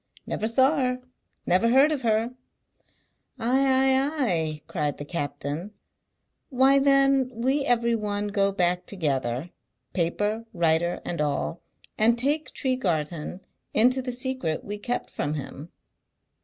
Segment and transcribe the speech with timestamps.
[0.25, 0.99] "Never saw her;
[1.45, 2.31] never heard of her!"
[3.37, 5.75] "Ay, ay, ay!" cried the captain.
[6.49, 9.51] "Why then we every one go back together
[9.93, 11.61] paper, writer, and all
[11.99, 13.41] and take Tregarthen
[13.75, 15.69] into the secret we kept from him?"